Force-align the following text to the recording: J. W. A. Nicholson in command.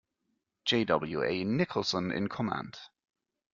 J. 0.65 0.83
W. 0.85 1.21
A. 1.23 1.43
Nicholson 1.43 2.11
in 2.11 2.27
command. 2.27 2.75